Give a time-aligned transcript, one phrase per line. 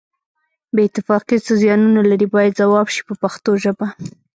[0.73, 3.87] بې اتفاقي څه زیانونه لري باید ځواب شي په پښتو ژبه.